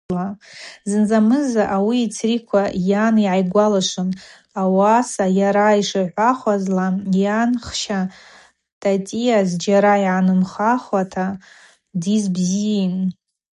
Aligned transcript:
Зынзамыза 0.89 1.63
ауи 1.75 1.97
йцриква, 2.05 2.63
йан 2.89 3.15
гӏайгвалашвун, 3.23 4.09
ауаса 4.61 5.25
йара 5.39 5.69
йшихӏвахуазла, 5.79 6.87
йанхща 7.23 7.99
Татиа 8.81 9.39
зджьара 9.49 9.95
йгӏанымхауата 10.03 11.25
дйызбзийын. 12.01 12.95